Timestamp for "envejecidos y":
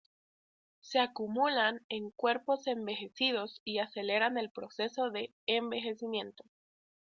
2.65-3.77